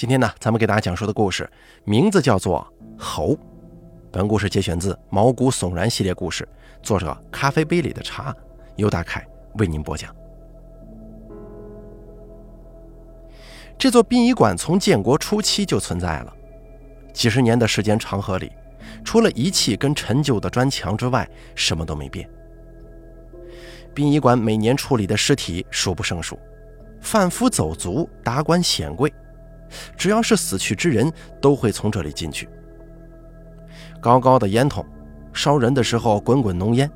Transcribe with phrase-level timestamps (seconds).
[0.00, 1.46] 今天呢，咱们给大家讲述的故事
[1.84, 2.66] 名字叫做
[2.98, 3.34] 《猴》。
[4.10, 6.48] 本故事节选自《毛骨悚然》系列故事，
[6.82, 8.34] 作者咖啡杯里的茶，
[8.76, 9.22] 由大凯
[9.58, 10.10] 为您播讲。
[13.76, 16.32] 这座殡仪馆从建国初期就存在了，
[17.12, 18.50] 几十年的时间长河里，
[19.04, 22.26] 除了遗弃跟陈旧的砖墙之外，什么都没变。
[23.92, 26.38] 殡仪馆每年处理的尸体数不胜数，
[27.02, 29.12] 贩夫走卒、达官显贵。
[29.96, 32.48] 只要是死去之人，都会从这里进去。
[34.00, 34.84] 高高的烟筒，
[35.32, 36.90] 烧人的时候滚滚浓烟。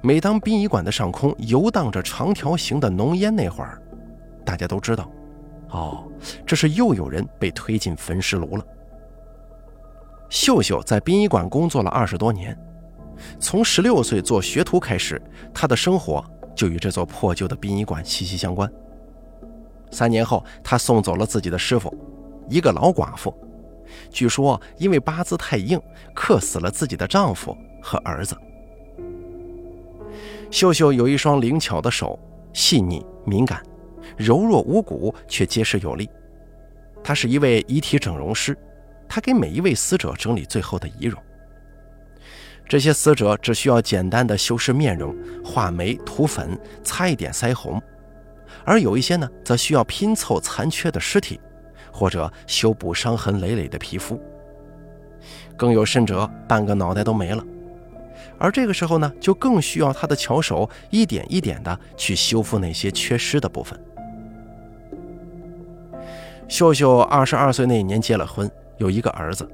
[0.00, 3.82] 每当殡仪馆的上空游荡着长条形的浓烟那会儿，
[4.44, 5.10] 大家都知道，
[5.70, 6.10] 哦，
[6.46, 8.64] 这是又有人被推进焚尸炉了。
[10.30, 12.56] 秀秀在殡仪馆工作了二十多年，
[13.38, 15.20] 从十六岁做学徒开始，
[15.52, 16.24] 她的生活
[16.56, 18.70] 就与这座破旧的殡仪馆息息相关。
[19.94, 21.96] 三年后，他送走了自己的师傅，
[22.50, 23.32] 一个老寡妇。
[24.10, 25.80] 据说因为八字太硬，
[26.12, 28.36] 克死了自己的丈夫和儿子。
[30.50, 32.18] 秀秀有一双灵巧的手，
[32.52, 33.62] 细腻敏感，
[34.16, 36.10] 柔弱无骨却结实有力。
[37.02, 38.58] 她是一位遗体整容师，
[39.08, 41.22] 她给每一位死者整理最后的遗容。
[42.68, 47.80] 这些死者只需要简单的修饰面容，画眉、涂粉、擦一点腮红。
[48.64, 51.40] 而有一些呢，则需要拼凑残缺的尸体，
[51.90, 54.20] 或者修补伤痕累累的皮肤。
[55.56, 57.44] 更有甚者，半个脑袋都没了。
[58.38, 63.78] 而这个时候呢，就更需要他的巧手一点一点的去修复那些缺失的部分。
[66.48, 69.48] 秀秀二十二岁那年结了婚，有一个儿子。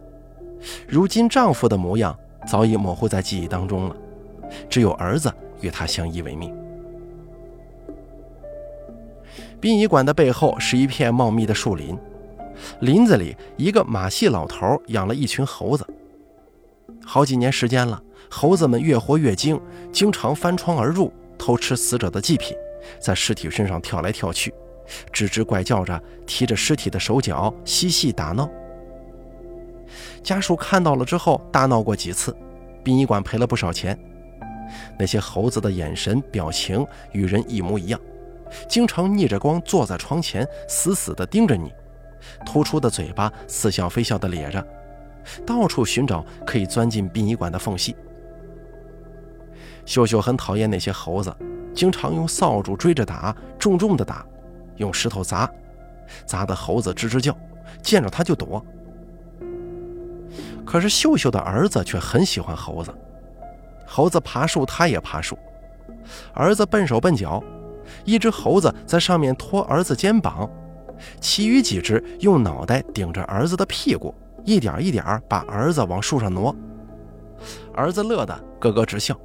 [0.88, 3.96] 如今丈夫的模样早已模糊在记忆当中了，
[4.68, 6.54] 只有儿子与她相依为命。
[9.60, 11.96] 殡仪馆的背后是一片茂密的树林，
[12.80, 15.86] 林子里一个马戏老头养了一群猴子。
[17.04, 19.60] 好几年时间了，猴子们越活越精，
[19.92, 22.56] 经常翻窗而入，偷吃死者的祭品，
[22.98, 24.52] 在尸体身上跳来跳去，
[25.12, 28.48] 吱吱怪叫着，踢着尸体的手脚，嬉戏打闹。
[30.22, 32.34] 家属看到了之后，大闹过几次，
[32.82, 33.98] 殡仪馆赔了不少钱。
[34.98, 38.00] 那些猴子的眼神、表情与人一模一样。
[38.68, 41.72] 经常逆着光坐在窗前，死死地盯着你，
[42.44, 44.64] 突出的嘴巴似笑非笑地咧着，
[45.46, 47.96] 到处寻找可以钻进殡仪馆的缝隙。
[49.86, 51.34] 秀秀很讨厌那些猴子，
[51.74, 54.24] 经常用扫帚追着打，重重的打，
[54.76, 55.50] 用石头砸，
[56.26, 57.36] 砸得猴子吱吱叫，
[57.82, 58.64] 见着他就躲。
[60.64, 62.94] 可是秀秀的儿子却很喜欢猴子，
[63.86, 65.36] 猴子爬树，他也爬树，
[66.32, 67.42] 儿子笨手笨脚。
[68.04, 70.48] 一只猴子在上面拖儿子肩膀，
[71.20, 76.54] 其余几只用脑袋顶着儿子的屁股，一点一点把儿子往树上挪。
[77.74, 79.18] 儿子乐得咯咯直笑，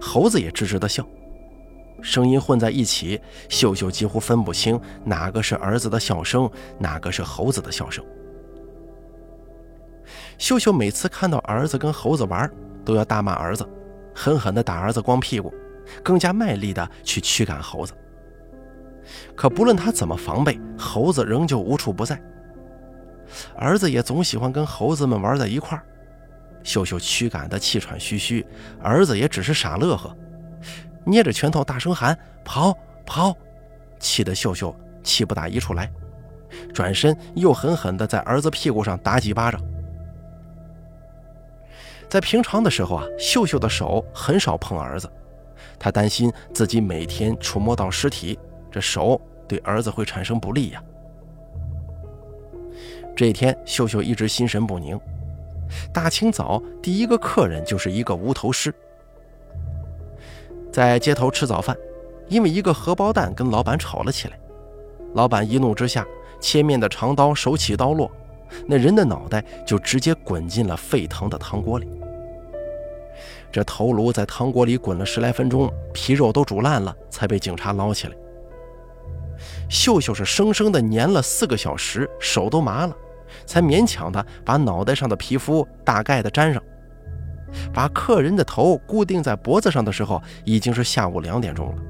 [0.00, 1.04] 猴子也吱吱的笑，
[2.00, 6.48] 声音混在一起，秀秀几乎分不清哪个是儿子的笑声，
[6.78, 8.04] 哪个是猴子的笑声。
[10.38, 12.50] 秀秀每次看到儿子跟猴子玩，
[12.84, 13.68] 都要大骂儿子，
[14.14, 15.52] 狠狠地打儿子光屁股。
[16.02, 17.92] 更加卖力地去驱赶猴子，
[19.34, 22.20] 可不论他怎么防备，猴子仍旧无处不在。
[23.56, 25.84] 儿子也总喜欢跟猴子们玩在一块儿，
[26.62, 28.44] 秀秀驱赶得气喘吁吁，
[28.82, 30.16] 儿子也只是傻乐呵，
[31.04, 32.76] 捏着拳头大声喊：“跑
[33.06, 33.36] 跑！”
[34.00, 35.90] 气得秀秀气不打一处来，
[36.74, 39.60] 转身又狠狠地在儿子屁股上打几巴掌。
[42.08, 45.08] 在平常的时候啊，秀秀的手很少碰儿子。
[45.80, 48.38] 他担心自己每天触摸到尸体，
[48.70, 49.18] 这手
[49.48, 50.82] 对儿子会产生不利呀。
[53.16, 55.00] 这一天，秀秀一直心神不宁。
[55.92, 58.72] 大清早，第一个客人就是一个无头尸。
[60.70, 61.76] 在街头吃早饭，
[62.28, 64.38] 因为一个荷包蛋跟老板吵了起来。
[65.14, 66.06] 老板一怒之下，
[66.40, 68.10] 切面的长刀手起刀落，
[68.66, 71.88] 那人的脑袋就直接滚进了沸腾的汤锅里。
[73.52, 78.16] 这头颅在汤锅里滚了十来分钟，皮肉都煮烂了，才被警察捞起来。
[79.68, 82.94] 秀秀是生生的粘了四个小时，手都麻了，
[83.46, 86.62] 才勉强的把脑袋上的皮肤大概的粘上。
[87.72, 91.82] 把客人的头固定在脖子上的时候，已经是下午两点钟了。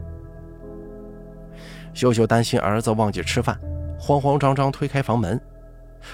[1.93, 3.61] 秀秀担心儿子忘记吃饭，
[3.99, 5.39] 慌慌张张推开房门，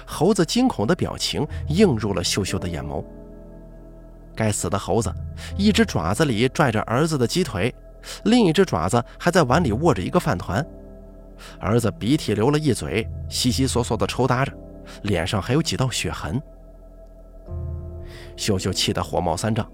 [0.04, 3.04] 猴子惊恐的表情映入了秀秀的眼眸。
[4.36, 5.12] 该死的猴子，
[5.56, 7.74] 一只爪子里拽着儿子的鸡腿，
[8.24, 10.64] 另一只爪子还在碗里握着一个饭团。
[11.58, 14.52] 儿子鼻涕流了一嘴，悉悉索索地抽搭着，
[15.02, 16.40] 脸上还有几道血痕。
[18.36, 19.66] 秀秀气得火冒三丈，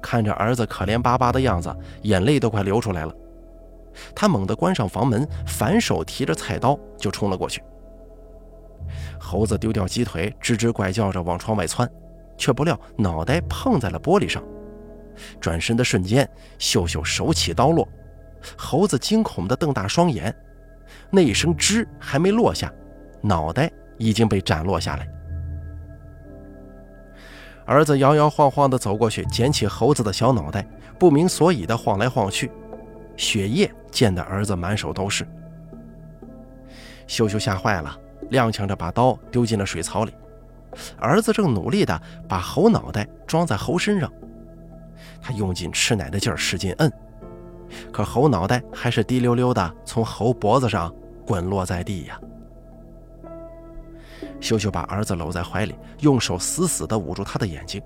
[0.00, 3.12] 看着儿子可怜巴巴的样子，眼泪都快流出来了。
[4.14, 7.62] 他猛地关上房门，反手提着菜刀就冲了过去。
[9.20, 11.88] 猴子丢掉鸡腿，吱吱怪叫着往窗外窜，
[12.36, 14.42] 却不料脑袋碰在了玻璃上。
[15.40, 16.28] 转身的瞬间，
[16.58, 17.88] 秀秀手起刀落，
[18.56, 20.34] 猴子惊恐地瞪大双眼。
[21.10, 22.72] 那一声“吱”还没落下，
[23.20, 25.08] 脑袋已经被斩落下来。
[27.64, 30.66] 儿子摇摇晃晃地走过去，捡起猴子的小脑袋，
[30.98, 32.50] 不明所以地晃来晃去，
[33.16, 35.26] 血液溅得儿子满手都是。
[37.06, 37.96] 秀秀吓坏了，
[38.30, 40.12] 踉跄着把刀丢进了水槽里。
[40.98, 44.10] 儿子正努力地把猴脑袋装在猴身上，
[45.20, 46.92] 他用尽吃奶的劲儿使劲摁，
[47.92, 50.94] 可猴脑袋还是滴溜溜地从猴脖子上
[51.26, 52.20] 滚落在地呀。
[54.40, 57.80] 秀秀把儿子搂在怀里，用手死死地捂住他的眼睛。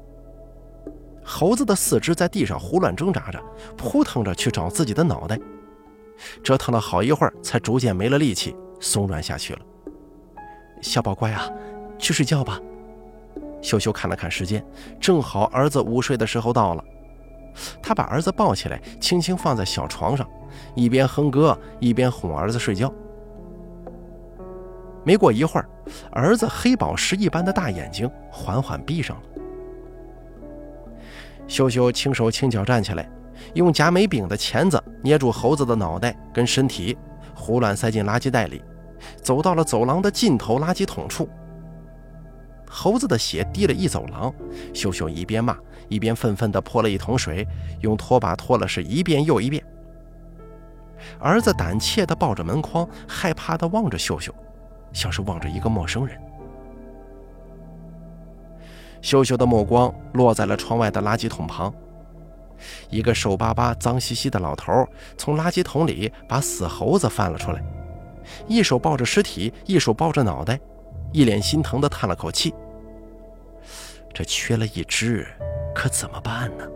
[1.23, 3.40] 猴子的四肢在地上胡乱挣扎着，
[3.76, 5.38] 扑腾着去找自己的脑袋，
[6.43, 9.61] 折腾了好一会儿，才逐渐没了力气，松软下去了。
[10.81, 11.49] 小宝乖啊，
[11.99, 12.58] 去睡觉吧。
[13.61, 14.65] 秀秀看了看时间，
[15.01, 16.85] 正好儿子午睡的时候到了。
[17.83, 20.27] 他把儿子抱起来，轻轻放在小床上，
[20.75, 22.93] 一边哼歌，一边哄儿子睡觉。
[25.05, 25.69] 没过一会儿，
[26.13, 29.23] 儿子黑宝石一般的大眼睛缓缓闭上了。
[31.49, 33.11] 秀秀轻手轻脚站起来，
[33.55, 36.97] 用夹煤饼的钳子捏住猴子的脑袋跟身体，
[37.35, 38.63] 胡乱塞进垃圾袋里，
[39.23, 41.29] 走到了走廊的尽头垃圾桶处。
[42.70, 44.32] 猴子的血滴了一走廊，
[44.75, 45.56] 秀秀一边骂
[45.88, 47.47] 一边愤愤地泼了一桶水，
[47.81, 49.65] 用拖把拖了是一遍又一遍。
[51.19, 54.35] 儿子胆怯地抱着门框，害怕地望着秀秀。
[54.91, 56.19] 像是望着一个陌生人。
[59.03, 61.73] 秀秀的目光落在了窗外的垃圾桶旁，
[62.88, 64.88] 一个瘦巴巴、脏兮兮的老头
[65.19, 67.62] 从垃圾桶里把死猴子翻了出来，
[68.47, 70.59] 一手抱着尸体，一手抱着脑袋，
[71.13, 72.55] 一脸心疼地叹了口气
[74.13, 75.27] ：“这缺了一只，
[75.75, 76.67] 可怎么办呢？”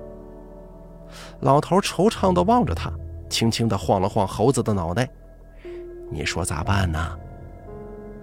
[1.40, 2.92] 老头惆怅地望着他，
[3.28, 5.08] 轻轻地晃了晃猴子的脑袋
[6.10, 7.18] ：“你说咋办呢？”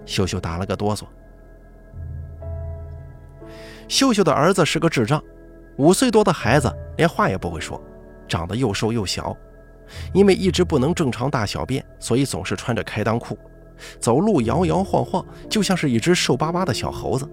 [0.06, 1.04] 秀秀打了个哆嗦。
[3.86, 5.22] 秀秀的儿子是个智障，
[5.76, 7.80] 五岁多的孩子连话也不会说，
[8.26, 9.36] 长得又瘦又小，
[10.12, 13.38] 因为一直不能正常大小便，所以总是穿着开裆裤，
[13.98, 17.28] 走路摇摇晃晃，就像是一只瘦巴巴的小猴子。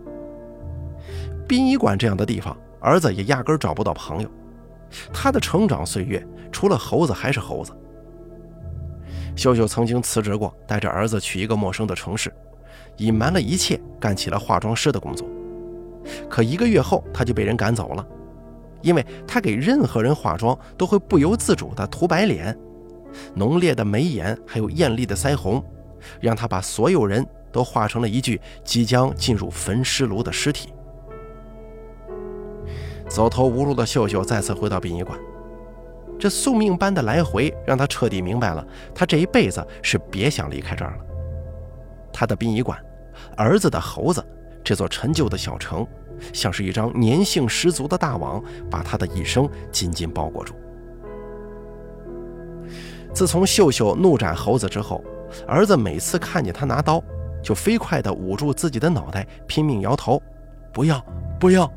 [1.48, 4.30] 殡仪馆这样的地方，儿子也压根找不到朋友。
[5.14, 7.72] 他的成长岁月，除了猴子还是猴子。
[9.36, 12.34] 秀秀曾经辞职过，带着儿子去一个陌生的城市。
[12.98, 15.28] 隐瞒了一切，干起了化妆师的工作。
[16.30, 18.06] 可一个月后，他就被人赶走了，
[18.82, 22.58] 因为他给任何人化妆都会不由自主地涂白脸，
[23.36, 25.64] 浓烈的眉眼还有艳丽的腮红，
[26.20, 30.74] 让他把所有人都化成了一具即将进入焚尸炉的尸体。
[33.08, 35.18] 走投无路的秀秀再次回到殡仪馆，
[36.20, 41.06] 这宿命般的来回让他彻底明白了，他这一辈子是别想离开这儿了。
[42.12, 42.78] 他的殡仪馆。
[43.36, 44.24] 儿子的猴子，
[44.64, 45.86] 这座陈旧的小城，
[46.34, 50.54] 像是一张粘性十足的大网，把他的一生紧紧包裹住。
[53.12, 55.04] 自从秀秀怒斩猴子之后，
[55.48, 57.04] 儿子每次看见他拿刀，
[57.44, 60.22] 就飞快地捂住自己的脑袋，拼命摇头
[60.74, 61.04] ：“不要，
[61.40, 61.72] 不要！”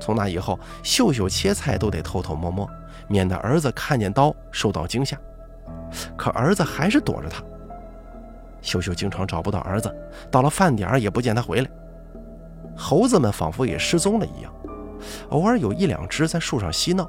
[0.00, 2.68] 从那以后，秀秀切菜都得偷偷摸摸，
[3.08, 5.18] 免得儿子看见刀受到惊吓。
[6.16, 7.42] 可儿子还是躲着他。
[8.60, 9.94] 秀秀经常找不到儿子，
[10.30, 11.70] 到了饭点也不见他回来。
[12.76, 14.52] 猴子们仿佛也失踪了一样，
[15.30, 17.08] 偶尔有一两只在树上嬉闹，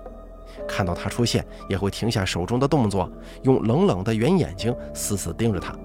[0.68, 3.12] 看到他出现也会停下手中的动作，
[3.44, 5.76] 用冷冷的圆眼睛死死盯着他，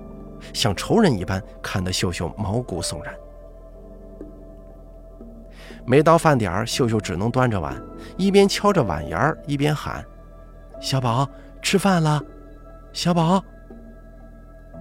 [0.52, 3.14] 像仇人一般，看得秀秀毛骨悚然。
[5.84, 7.80] 每到饭点儿，秀秀只能端着碗，
[8.16, 10.04] 一边敲着碗沿儿，一边喊
[10.80, 11.28] ：“小宝，
[11.60, 12.22] 吃饭了，
[12.92, 13.42] 小宝。”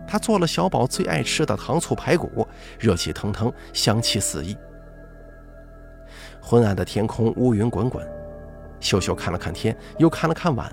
[0.08, 2.48] 他做了小宝最爱吃的糖醋排骨，
[2.80, 4.56] 热气腾腾，香气四溢。
[6.42, 8.06] 昏暗的天空，乌云滚滚。
[8.82, 10.70] 秀秀看了看天，又看了看碗，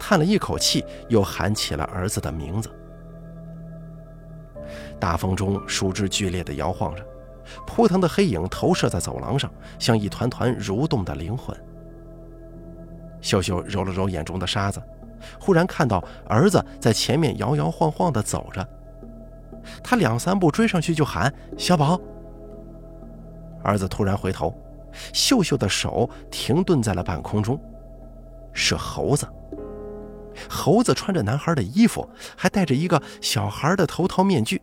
[0.00, 2.68] 叹了一口气，又喊起了儿子的名字。
[4.98, 7.06] 大风中，树枝剧烈地摇晃着，
[7.66, 9.48] 扑腾的黑影投射在走廊上，
[9.78, 11.54] 像一团团蠕动的灵魂。
[13.20, 14.82] 秀秀揉了揉眼中的沙子，
[15.38, 18.66] 忽然看到儿子在前面摇摇晃晃地走着，
[19.82, 22.00] 他两三步追上去就喊：“小宝！”
[23.62, 24.54] 儿子突然回头，
[25.12, 27.60] 秀秀的手停顿在了半空中，
[28.52, 29.26] 是猴子。
[30.48, 34.60] 猴子穿着男孩的衣服，还戴着一个小孩的头套面具，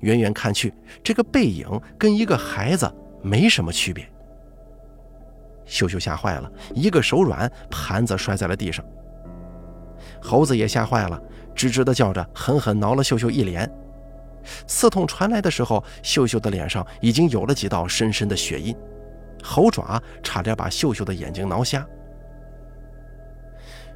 [0.00, 4.08] 远远看去，这个背影跟一个孩子没什么区别。
[5.64, 8.84] 秀秀吓坏了，一个手软，盘子摔在了地上。
[10.20, 11.20] 猴子也吓坏了，
[11.54, 13.70] 吱吱的叫着，狠狠挠了秀秀一脸。
[14.66, 18.76] 刺痛传来的时候，秀秀的脸上已经有了几道深深的血印，
[19.42, 21.86] 猴爪差点把秀秀的眼睛挠瞎。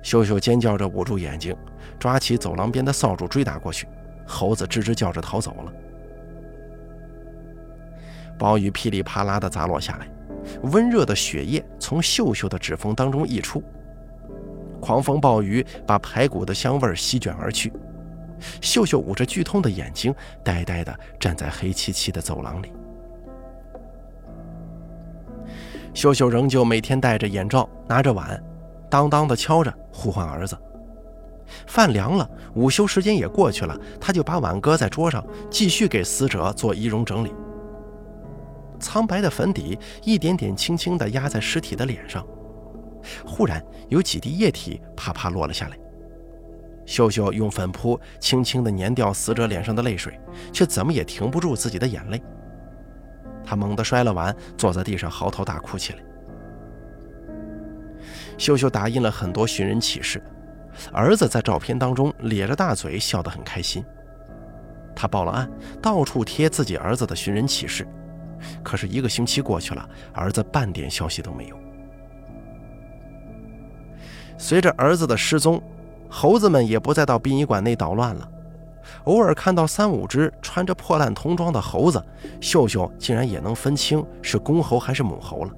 [0.02, 1.56] 秀秀尖叫着捂住眼睛，
[1.98, 3.88] 抓起走廊边的扫帚追打过去。
[4.26, 5.72] 猴子吱吱叫着逃走了。
[8.38, 10.08] 暴雨噼里啪啦地砸落下来，
[10.62, 13.62] 温热的血液从秀秀的指缝当中溢出。
[14.80, 17.72] 狂风暴雨把排骨的香味席卷而去。
[18.60, 22.72] 秀秀捂着剧痛的眼睛，呆呆地站在黑漆漆的走廊里。
[25.96, 28.38] 秀秀仍旧每天戴着眼罩，拿着碗，
[28.90, 30.54] 当当的敲着，呼唤儿子。
[31.66, 37.32] 饭凉了，午休时间也过去了，他就把碗搁在桌上，继续给死者做仪容整理。
[38.78, 42.22] 苍白的粉底一点点轻轻地压在尸体的脸上，
[43.24, 45.78] 忽然有几滴液体啪啪落了下来。
[46.84, 50.20] 秀秀用粉扑轻轻地粘掉死者脸上的泪水，
[50.52, 52.22] 却怎么也停不住自己的眼泪。
[53.46, 56.00] 他猛地摔了碗，坐在地上嚎啕大哭起来。
[58.36, 60.22] 秀秀打印了很多寻人启事，
[60.92, 63.82] 儿子在照片当中咧着大嘴，笑得很开心。
[64.94, 65.50] 他报了案，
[65.80, 67.86] 到处贴自己儿子的寻人启事。
[68.62, 71.56] 可是一个星期过去了，儿子半点消息都没有。
[74.36, 75.62] 随着儿子的失踪，
[76.10, 78.28] 猴子们也不再到殡仪馆内捣乱了。
[79.04, 82.02] 偶尔看到三五只穿着破烂童装的猴子，
[82.40, 85.50] 秀秀竟然也能分清是公猴还是母猴了。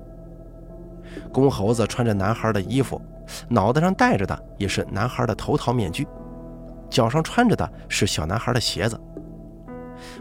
[1.33, 3.01] 公猴子穿着男孩的衣服，
[3.49, 6.07] 脑袋上戴着的也是男孩的头套面具，
[6.89, 9.01] 脚上穿着的是小男孩的鞋子。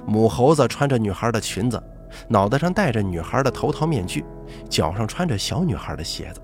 [0.05, 1.81] 母猴子穿着女孩的裙子。
[2.29, 4.23] 脑袋上戴着女孩的头套面具，
[4.69, 6.41] 脚上穿着小女孩的鞋子。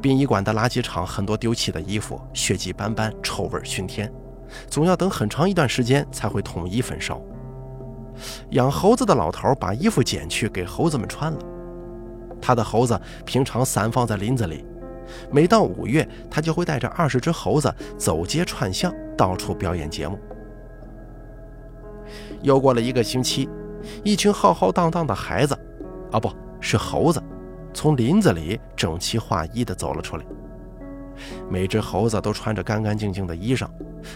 [0.00, 4.10] 殡仪馆的垃圾场很多丢弃的衣服，血迹斑斑，臭味熏天，
[4.68, 7.20] 总要等很长一段时间才会统一焚烧。
[8.50, 11.38] 养猴子的老头把衣服捡去给猴子们穿了。
[12.40, 14.64] 他的猴子平常散放在林子里，
[15.30, 20.18] 每到五月，他就会带着二十只猴子走街串巷，到处表演节目。
[22.42, 23.48] 又过了一个星期，
[24.02, 25.54] 一群浩浩荡荡的孩子，
[26.10, 26.30] 啊，不
[26.60, 27.22] 是猴子，
[27.72, 30.24] 从林子里整齐划一地走了出来。
[31.50, 33.68] 每只猴子都穿着干干净净的衣裳，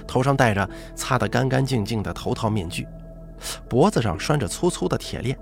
[0.06, 2.86] 头上戴着擦得干干净净的头套面具，
[3.68, 5.38] 脖子上拴着粗粗的铁链。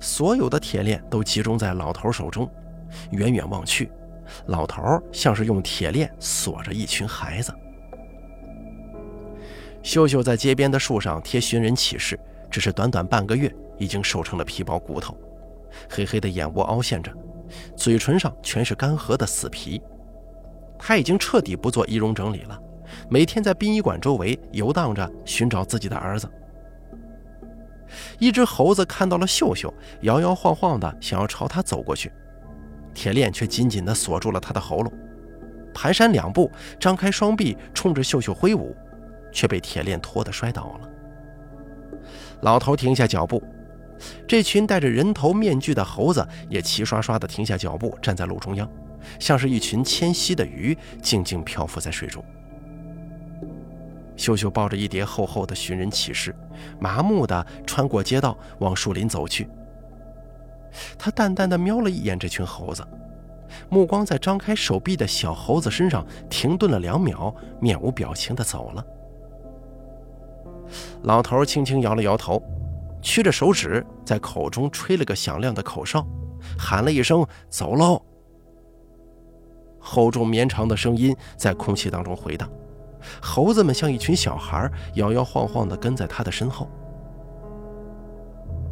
[0.00, 2.50] 所有的铁链都集中在老头手中，
[3.10, 3.90] 远远望去，
[4.46, 7.52] 老头像是用铁链锁着一群孩子。
[9.82, 12.18] 秀秀在街边的树上贴寻人启事，
[12.50, 15.14] 只是短短半个月，已经瘦成了皮包骨头，
[15.90, 17.12] 黑黑的眼窝凹陷着，
[17.76, 19.82] 嘴唇上全是干涸的死皮。
[20.86, 22.60] 他已经彻底不做仪容整理了，
[23.08, 26.30] 每天在殡仪馆周围游荡着寻找自己的儿子。
[28.18, 29.72] 一只猴子看到了秀秀，
[30.02, 32.12] 摇摇晃晃的想要朝他走过去，
[32.92, 34.92] 铁链却紧紧地锁住了他的喉咙，
[35.72, 38.76] 蹒跚两步，张开双臂冲着秀秀挥舞。
[39.34, 40.88] 却被铁链拖得摔倒了。
[42.42, 43.42] 老头停下脚步，
[44.28, 48.70] 这群戴着人头面具的猴子也齐刷刷地停下脚步，站在路中央，
[49.18, 52.24] 像是一群迁徙的鱼，静静漂浮在水中。
[54.16, 56.34] 秀秀抱着一叠厚厚的寻人启事，
[56.78, 59.48] 麻木地穿过街道，往树林走去。
[60.96, 62.86] 他淡淡地瞄了一眼这群猴子，
[63.68, 68.86] 目光在张开手臂的小猴子身上停顿了两秒，面无表情地走了。
[71.02, 72.42] 老头轻轻摇了摇头，
[73.02, 76.06] 屈着手指在口中吹了个响亮的口哨，
[76.56, 78.00] 喊了一声“走喽”。
[79.86, 82.50] 厚重绵长的声音在空气当中回荡，
[83.20, 86.66] 猴子们像一群小孩，摇摇晃晃地跟在他的身后。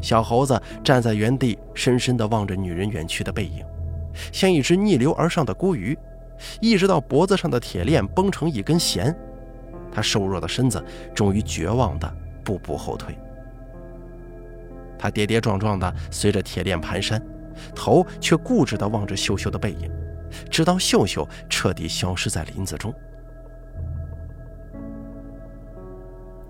[0.00, 3.62] 小猴子站在原地，深深地望着女人远去的背影，
[4.33, 5.97] 像一只逆流而上的孤鱼，
[6.62, 9.14] 一直到脖子上的铁链绷成一根弦。
[9.92, 10.83] 他瘦弱的身子
[11.14, 12.11] 终于绝望地
[12.42, 13.14] 步步后退，
[14.99, 17.21] 他跌跌撞撞地随着铁链蹒跚，
[17.75, 19.92] 头却固执地望着秀秀的背影，
[20.51, 22.93] 直到秀秀彻底消失在林子中。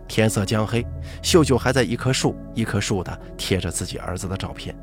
[0.08, 0.86] 天色将黑，
[1.22, 4.76] 秀秀还在一棵树一棵树的贴着自己儿子的照片。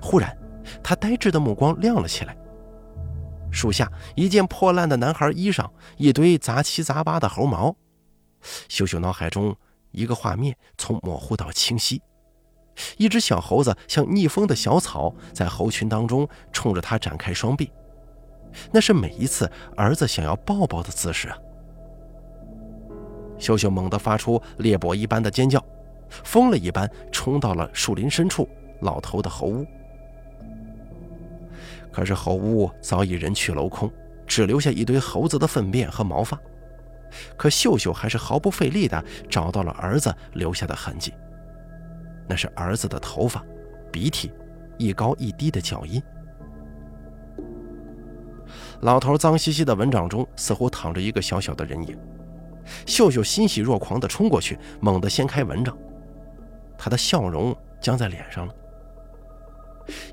[0.00, 0.36] 忽然，
[0.82, 2.36] 他呆滞的目光亮了起来。
[3.50, 7.74] 树下一件破烂的男孩衣裳，一堆杂七杂八的猴毛。
[8.68, 9.52] 秀秀脑海中
[9.90, 12.00] 一个画面从模糊到清晰：
[12.96, 17.72] 一只小猴子像逆风的小草，在猴群当中冲着他展开双臂。
[18.70, 21.38] 那是每一次儿子想要抱抱的姿势啊！
[23.38, 25.64] 秀秀猛地发出猎搏一般的尖叫，
[26.24, 28.48] 疯了一般冲到了树林深处
[28.80, 29.66] 老头的猴屋。
[31.90, 33.90] 可是猴屋早已人去楼空，
[34.26, 36.38] 只留下一堆猴子的粪便和毛发。
[37.36, 41.12] 可秀秀还是毫不费力地找到了儿子留下的痕迹，
[42.28, 43.44] 那是儿子的头发、
[43.90, 44.30] 鼻涕、
[44.78, 46.00] 一高一低的脚印。
[48.80, 51.98] 老头脏兮兮的蚊帐中似乎躺着一个小小的人影。
[52.86, 55.76] 秀秀欣喜若狂地冲过去，猛地掀开蚊帐，
[56.78, 58.54] 他的笑容僵在脸上了。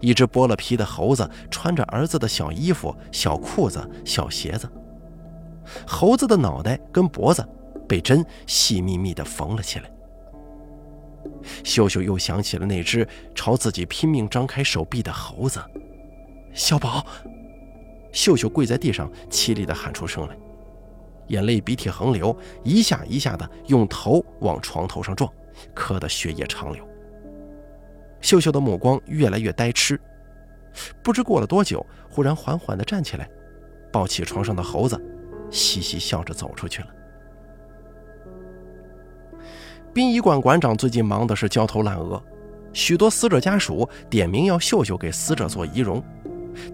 [0.01, 4.67] 一只剥了皮的猴子穿着儿子的小衣服、小裤子、小鞋子。
[5.85, 7.47] 猴子的脑袋跟脖子
[7.87, 9.91] 被针细密密地缝了起来。
[11.63, 15.59] 秀秀又想起了那只朝自己拼命张开手臂的猴子。
[16.53, 17.05] 小宝，
[18.17, 20.35] 秀秀跪在地上，凄厉地喊出声来，
[21.27, 25.31] 眼泪鼻涕横流，一下一下的用头往床头上撞，
[25.75, 26.83] 磕得血液长流。
[28.19, 30.01] 秀秀的目光越来越呆痴，
[31.03, 33.29] 不知过了多久，忽然缓缓地站起来，
[33.91, 34.99] 抱起床上的猴子，
[35.51, 36.87] 嘻嘻笑着走出去了。
[39.93, 42.19] 殡仪馆馆长最近忙的是焦头烂额，
[42.73, 46.03] 许多死者家属点名要秀秀给死者做仪容，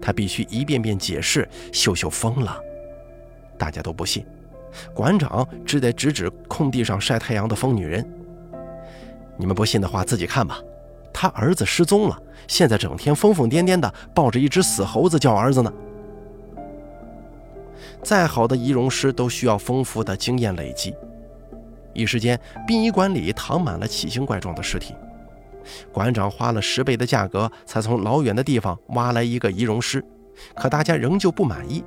[0.00, 2.58] 他必须一遍遍解释秀秀疯了，
[3.58, 4.24] 大家都不信，
[4.94, 8.06] 馆长只得指指空地上晒太阳的疯女人
[9.36, 10.60] ：“你们不信的话，自己看吧。”
[11.16, 15.72] 他儿子失踪了，现在整天疯疯癫癫的抱着一只死猴子叫儿子呢。
[18.02, 20.92] 再好的仪容师都需要丰富的经验累积。
[21.92, 24.92] 一时间，殡仪馆里躺满了奇形怪状的尸体。
[25.92, 30.04] 馆长花了十倍的价格才从老远的地方挖来一个仪容师，
[30.54, 31.84] 可大家仍旧不满意，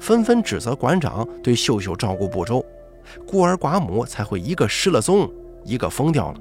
[0.00, 2.64] 纷纷指责馆长对秀秀照顾不周，
[3.26, 5.30] 孤儿寡母才会一个失了踪，
[5.64, 6.40] 一个疯掉了。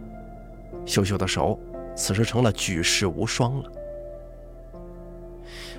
[0.86, 1.60] 秀秀的手。
[1.98, 3.72] 此时成了举世无双了。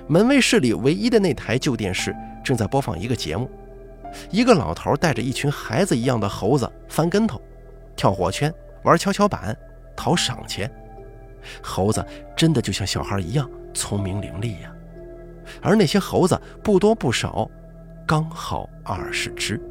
[0.07, 2.11] 门卫室里唯一的那台旧电视
[2.43, 3.47] 正在播放一个节目，
[4.31, 7.39] 一个老头带着一群孩子一样的猴子翻跟头、
[7.95, 8.51] 跳火圈、
[8.83, 9.55] 玩跷跷板、
[9.95, 10.67] 讨赏钱。
[11.61, 12.05] 猴子
[12.35, 14.71] 真的就像小孩一样聪明伶俐呀，
[15.61, 17.49] 而那些猴子不多不少，
[18.05, 19.61] 刚好二十只。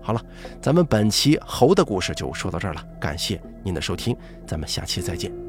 [0.00, 0.22] 好了，
[0.60, 5.45] 咱们本期猴的故事就说到这儿了，感谢您的收听，咱们下期再见。